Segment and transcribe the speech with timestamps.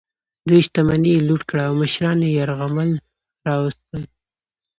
[0.47, 2.89] دوی شتمني یې لوټ کړه او مشران یې یرغمل
[3.47, 4.01] راوستل.